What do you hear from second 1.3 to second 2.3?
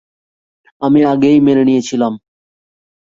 মেনে নিয়েছিলাম।